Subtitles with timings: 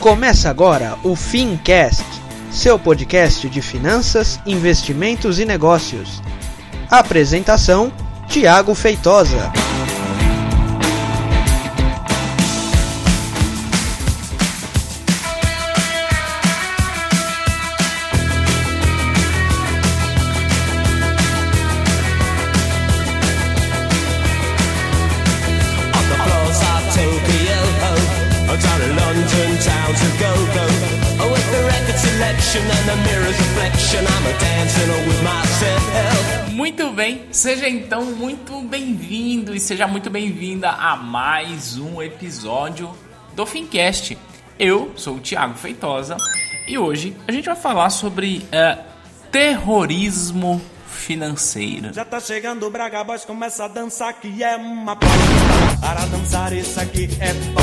[0.00, 2.04] Começa agora o Fincast,
[2.52, 6.22] seu podcast de finanças, investimentos e negócios.
[6.88, 7.92] Apresentação:
[8.28, 9.52] Tiago Feitosa.
[36.54, 42.90] Muito bem, seja então muito bem-vindo e seja muito bem-vinda a mais um episódio
[43.34, 44.16] do Fincast.
[44.58, 46.16] Eu sou o Thiago Feitosa
[46.66, 48.82] e hoje a gente vai falar sobre uh,
[49.30, 51.92] terrorismo financeiro.
[51.92, 56.80] Já tá chegando o Braga Boys, começa a dançar que é uma Para dançar isso
[56.80, 57.60] aqui é bom.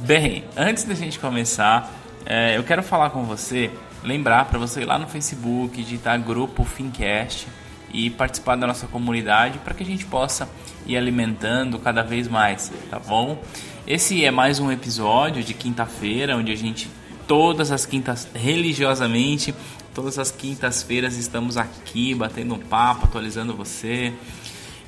[0.00, 1.90] Bem, antes da gente começar,
[2.26, 3.70] é, eu quero falar com você,
[4.04, 7.48] lembrar para você ir lá no Facebook, digitar grupo Fincast
[7.90, 10.48] e participar da nossa comunidade para que a gente possa
[10.86, 13.42] ir alimentando cada vez mais, tá bom?
[13.86, 16.90] Esse é mais um episódio de quinta-feira, onde a gente
[17.26, 19.54] todas as quintas religiosamente,
[19.94, 24.12] todas as quintas-feiras estamos aqui batendo um papo, atualizando você.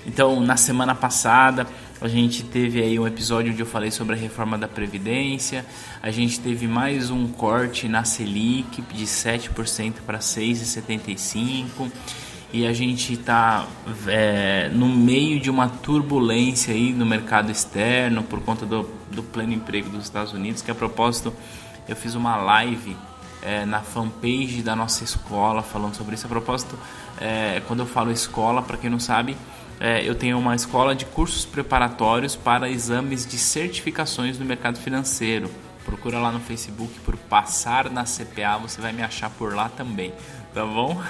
[0.06, 1.66] Então, na semana passada,
[2.00, 5.64] a gente teve aí um episódio onde eu falei sobre a reforma da Previdência.
[6.02, 11.90] A gente teve mais um corte na Selic de 7% para 6,75%.
[12.52, 13.66] E a gente está
[14.06, 19.52] é, no meio de uma turbulência aí no mercado externo por conta do, do pleno
[19.52, 20.62] emprego dos Estados Unidos.
[20.62, 21.32] Que a propósito,
[21.88, 22.96] eu fiz uma live
[23.42, 26.26] é, na fanpage da nossa escola falando sobre isso.
[26.26, 26.78] A propósito,
[27.20, 29.36] é, quando eu falo escola, para quem não sabe,
[29.78, 35.50] é, eu tenho uma escola de cursos preparatórios para exames de certificações no mercado financeiro.
[35.84, 40.12] Procura lá no Facebook por Passar na CPA, você vai me achar por lá também,
[40.52, 41.00] tá bom?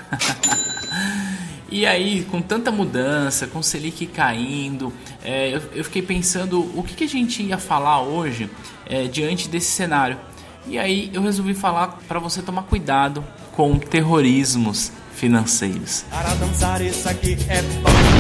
[1.71, 4.93] e aí, com tanta mudança, com Selic caindo,
[5.25, 8.51] é, eu, eu, fiquei pensando o que, que, a gente ia falar hoje
[8.85, 10.19] é, diante desse cenário.
[10.67, 16.05] E aí eu resolvi falar para você tomar cuidado com terrorismos financeiros.
[16.11, 18.16] Para dançar isso aqui é bom.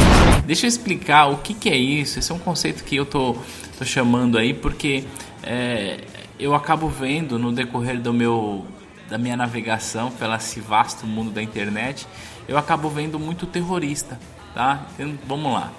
[0.46, 2.20] Deixa eu explicar o que, que é isso.
[2.20, 3.36] Esse é um conceito que eu tô,
[3.76, 5.04] tô chamando aí porque
[5.42, 5.98] é,
[6.38, 8.64] eu acabo vendo no decorrer do meu
[9.08, 12.06] da minha navegação pelo esse vasto mundo da internet,
[12.48, 14.18] eu acabo vendo muito terrorista,
[14.52, 14.86] tá?
[14.94, 15.72] Então, vamos lá.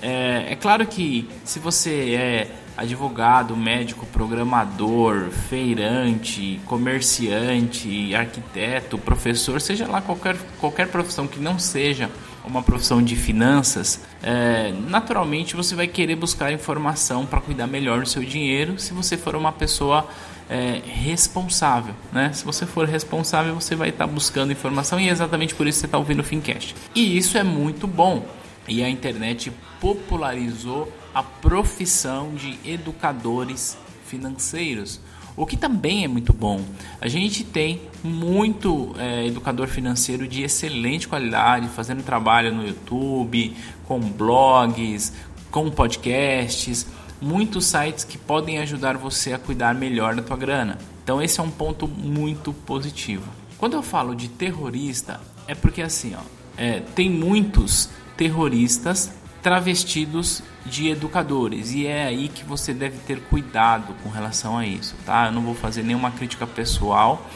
[0.00, 9.88] É, é claro que se você é advogado, médico, programador, feirante, comerciante, arquiteto, professor, seja
[9.88, 12.08] lá qualquer, qualquer profissão que não seja
[12.48, 18.08] uma profissão de finanças, é, naturalmente você vai querer buscar informação para cuidar melhor do
[18.08, 20.08] seu dinheiro se você for uma pessoa
[20.48, 21.94] é, responsável.
[22.12, 22.32] Né?
[22.32, 25.80] Se você for responsável, você vai estar tá buscando informação e é exatamente por isso
[25.80, 26.74] você está ouvindo o Fincast.
[26.94, 28.26] E isso é muito bom.
[28.66, 33.76] E a internet popularizou a profissão de educadores
[34.06, 35.00] financeiros,
[35.38, 36.60] o que também é muito bom.
[37.00, 43.56] A gente tem muito é, educador financeiro de excelente qualidade, fazendo trabalho no YouTube,
[43.86, 45.12] com blogs,
[45.50, 46.86] com podcasts,
[47.20, 50.76] muitos sites que podem ajudar você a cuidar melhor da tua grana.
[51.04, 53.30] Então esse é um ponto muito positivo.
[53.56, 56.20] Quando eu falo de terrorista, é porque assim, ó,
[56.56, 59.12] é, tem muitos terroristas
[59.42, 64.94] travestidos de educadores e é aí que você deve ter cuidado com relação a isso,
[65.06, 65.26] tá?
[65.26, 67.26] Eu não vou fazer nenhuma crítica pessoal,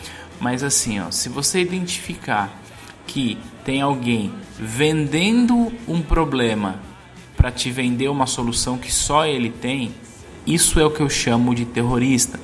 [0.41, 2.51] mas assim, ó, se você identificar
[3.07, 6.81] que tem alguém vendendo um problema
[7.37, 9.95] para te vender uma solução que só ele tem,
[10.47, 12.39] isso é o que eu chamo de terrorista.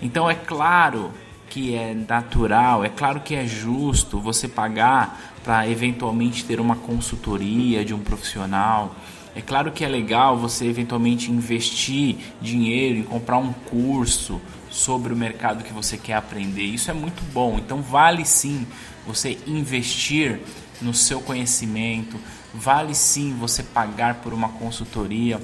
[0.00, 1.12] Então é claro
[1.48, 7.84] que é natural, é claro que é justo você pagar para eventualmente ter uma consultoria
[7.84, 8.96] de um profissional.
[9.36, 15.16] É claro que é legal você eventualmente investir dinheiro em comprar um curso sobre o
[15.16, 16.62] mercado que você quer aprender.
[16.62, 17.58] Isso é muito bom.
[17.58, 18.66] Então vale sim
[19.06, 20.40] você investir
[20.80, 22.18] no seu conhecimento,
[22.52, 25.40] vale sim você pagar por uma consultoria.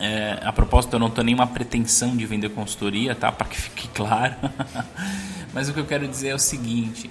[0.00, 3.30] É, a propósito, eu não tenho nenhuma pretensão de vender consultoria, tá?
[3.30, 4.34] Para que fique claro.
[5.52, 7.10] Mas o que eu quero dizer é o seguinte: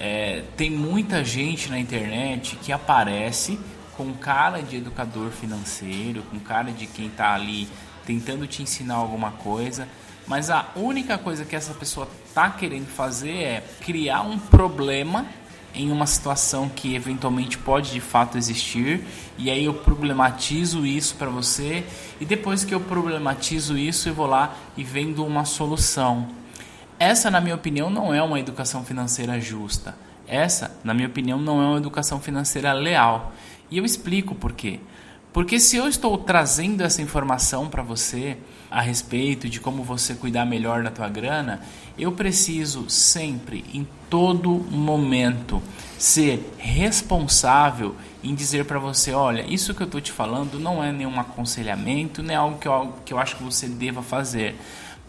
[0.00, 3.60] é, tem muita gente na internet que aparece
[3.98, 7.68] com cara de educador financeiro, com cara de quem está ali
[8.06, 9.86] tentando te ensinar alguma coisa,
[10.26, 15.26] mas a única coisa que essa pessoa está querendo fazer é criar um problema
[15.74, 19.04] em uma situação que eventualmente pode de fato existir,
[19.36, 21.84] e aí eu problematizo isso para você,
[22.18, 26.39] e depois que eu problematizo isso, eu vou lá e vendo uma solução.
[27.00, 29.96] Essa, na minha opinião, não é uma educação financeira justa.
[30.28, 33.32] Essa, na minha opinião, não é uma educação financeira leal.
[33.70, 34.78] E eu explico por quê.
[35.32, 38.36] Porque se eu estou trazendo essa informação para você
[38.70, 41.62] a respeito de como você cuidar melhor da tua grana,
[41.98, 45.62] eu preciso sempre, em todo momento,
[45.96, 50.92] ser responsável em dizer para você, olha, isso que eu estou te falando não é
[50.92, 54.54] nenhum aconselhamento, nem algo que eu, que eu acho que você deva fazer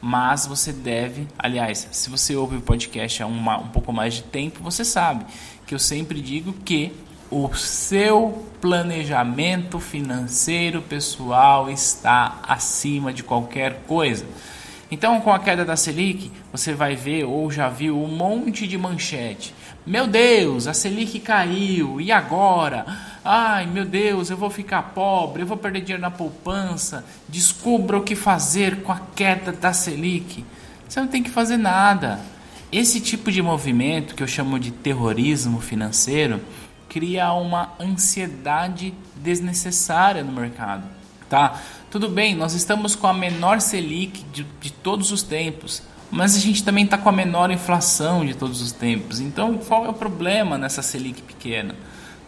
[0.01, 4.23] mas você deve, aliás, se você ouve o podcast há uma, um pouco mais de
[4.23, 5.25] tempo, você sabe
[5.67, 6.91] que eu sempre digo que
[7.29, 14.25] o seu planejamento financeiro pessoal está acima de qualquer coisa.
[14.91, 18.77] Então, com a queda da Selic, você vai ver ou já viu um monte de
[18.77, 19.55] manchete.
[19.85, 22.85] Meu Deus, a Selic caiu, e agora?
[23.23, 27.05] Ai, meu Deus, eu vou ficar pobre, eu vou perder dinheiro na poupança.
[27.29, 30.43] Descubra o que fazer com a queda da Selic.
[30.89, 32.19] Você não tem que fazer nada.
[32.71, 36.41] Esse tipo de movimento, que eu chamo de terrorismo financeiro,
[36.89, 40.83] cria uma ansiedade desnecessária no mercado,
[41.29, 41.61] tá?
[41.91, 46.39] Tudo bem, nós estamos com a menor Selic de, de todos os tempos, mas a
[46.39, 49.19] gente também está com a menor inflação de todos os tempos.
[49.19, 51.75] Então, qual é o problema nessa Selic pequena?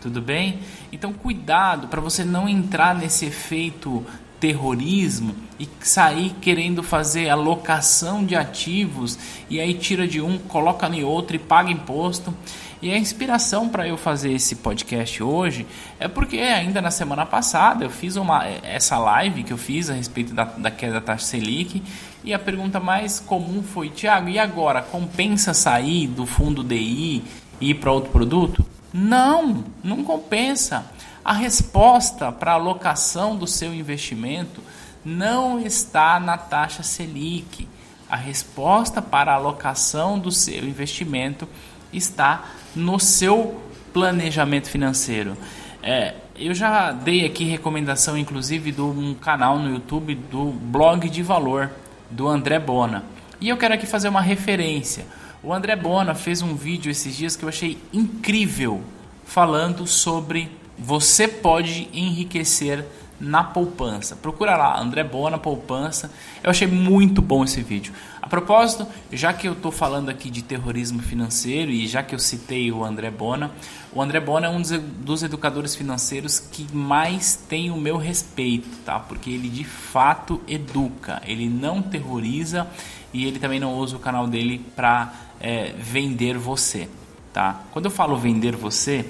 [0.03, 0.59] Tudo bem?
[0.91, 4.05] Então, cuidado para você não entrar nesse efeito
[4.37, 9.17] terrorismo e sair querendo fazer alocação de ativos
[9.49, 12.35] e aí tira de um, coloca em outro e paga imposto.
[12.81, 15.65] E a inspiração para eu fazer esse podcast hoje
[15.97, 19.93] é porque ainda na semana passada eu fiz uma essa live que eu fiz a
[19.93, 21.81] respeito da, da queda da taxa Selic
[22.25, 27.23] e a pergunta mais comum foi Tiago, e agora compensa sair do fundo DI
[27.61, 28.72] e ir para outro produto?
[28.93, 30.85] Não, não compensa.
[31.25, 34.61] A resposta para a alocação do seu investimento
[35.03, 37.67] não está na taxa Selic.
[38.09, 41.47] A resposta para a alocação do seu investimento
[41.91, 42.45] está
[42.75, 43.61] no seu
[43.91, 45.35] planejamento financeiro.
[45.81, 51.21] É, eu já dei aqui recomendação, inclusive, de um canal no YouTube do Blog de
[51.21, 51.71] Valor,
[52.09, 53.03] do André Bona.
[53.39, 55.05] E eu quero aqui fazer uma referência.
[55.45, 58.81] O André Bona fez um vídeo esses dias que eu achei incrível,
[59.25, 60.49] falando sobre
[60.79, 62.85] você pode enriquecer
[63.23, 64.15] na poupança.
[64.15, 66.11] Procura lá, André Bona Poupança.
[66.43, 67.93] Eu achei muito bom esse vídeo.
[68.21, 72.19] A propósito, já que eu estou falando aqui de terrorismo financeiro e já que eu
[72.19, 73.51] citei o André Bona,
[73.93, 78.99] o André Bona é um dos educadores financeiros que mais tem o meu respeito, tá?
[78.99, 82.67] Porque ele de fato educa, ele não terroriza
[83.13, 86.89] e ele também não usa o canal dele para é, vender você,
[87.31, 87.61] tá?
[87.71, 89.05] Quando eu falo vender você,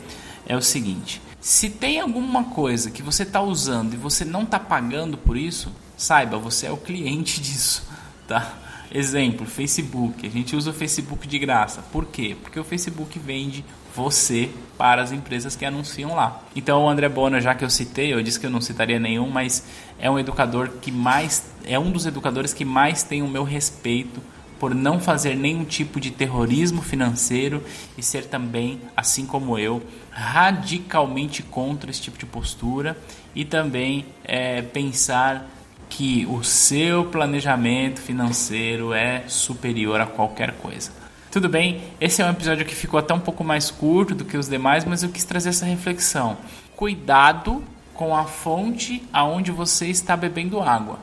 [0.46, 4.58] é o seguinte se tem alguma coisa que você está usando e você não está
[4.58, 7.86] pagando por isso, saiba, você é o cliente disso,
[8.26, 8.60] tá?
[8.90, 10.26] Exemplo, Facebook.
[10.26, 11.84] A gente usa o Facebook de graça.
[11.92, 12.38] Por quê?
[12.42, 16.42] Porque o Facebook vende você para as empresas que anunciam lá.
[16.56, 19.30] Então o André Bona, já que eu citei, eu disse que eu não citaria nenhum,
[19.30, 19.66] mas
[20.00, 24.22] é um educador que mais é um dos educadores que mais tem o meu respeito
[24.64, 27.62] por não fazer nenhum tipo de terrorismo financeiro
[27.98, 32.98] e ser também, assim como eu, radicalmente contra esse tipo de postura
[33.36, 35.46] e também é, pensar
[35.90, 40.92] que o seu planejamento financeiro é superior a qualquer coisa.
[41.30, 44.38] Tudo bem, esse é um episódio que ficou até um pouco mais curto do que
[44.38, 46.38] os demais, mas eu quis trazer essa reflexão.
[46.74, 47.62] Cuidado
[47.94, 51.00] com a fonte aonde você está bebendo água.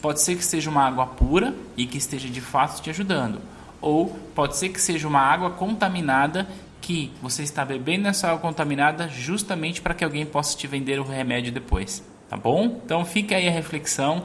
[0.00, 3.40] Pode ser que seja uma água pura e que esteja de fato te ajudando,
[3.80, 6.48] ou pode ser que seja uma água contaminada
[6.80, 11.04] que você está bebendo essa água contaminada justamente para que alguém possa te vender o
[11.04, 12.80] remédio depois, tá bom?
[12.84, 14.24] Então fica aí a reflexão.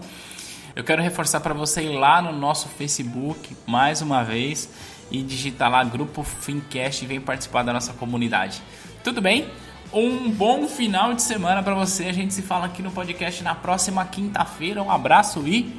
[0.75, 4.69] Eu quero reforçar para você ir lá no nosso Facebook mais uma vez
[5.11, 8.61] e digitar lá grupo Fincast e vem participar da nossa comunidade.
[9.03, 9.49] Tudo bem?
[9.95, 12.07] Um bom final de semana para você.
[12.07, 14.83] A gente se fala aqui no podcast na próxima quinta-feira.
[14.83, 15.73] Um abraço e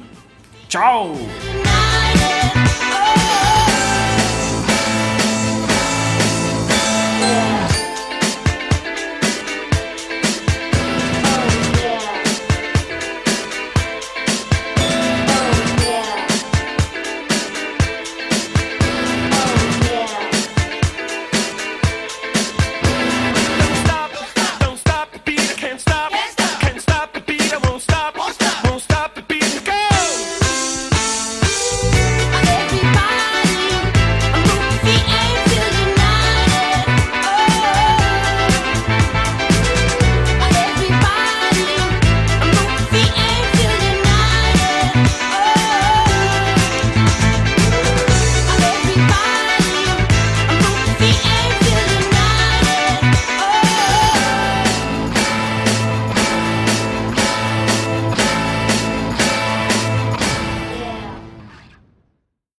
[0.67, 1.13] tchau!